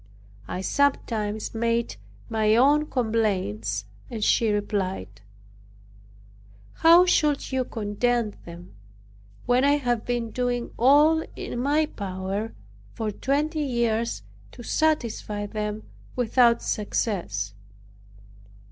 [0.47, 1.97] I sometimes made
[2.27, 5.21] my own complaint and she replied,
[6.77, 8.73] "How should you content them,
[9.45, 12.55] when I have been doing all in my power
[12.95, 15.83] for twenty years to satisfy them
[16.15, 17.53] without success?"